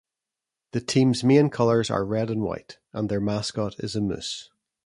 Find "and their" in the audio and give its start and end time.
2.91-3.21